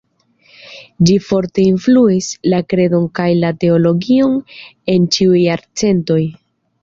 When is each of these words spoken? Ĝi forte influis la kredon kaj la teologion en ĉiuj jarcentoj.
Ĝi 1.09 1.17
forte 1.25 1.65
influis 1.71 2.29
la 2.53 2.61
kredon 2.73 3.05
kaj 3.19 3.29
la 3.43 3.53
teologion 3.65 4.33
en 4.95 5.05
ĉiuj 5.17 5.39
jarcentoj. 5.43 6.21